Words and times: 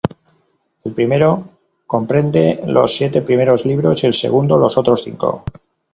El 0.83 0.93
primero 0.93 1.45
comprende 1.85 2.59
los 2.65 2.91
siete 2.91 3.21
primeros 3.21 3.67
libros, 3.67 4.03
y 4.03 4.07
el 4.07 4.15
segundo 4.15 4.57
los 4.57 4.75
otros 4.75 5.03
cinco. 5.03 5.43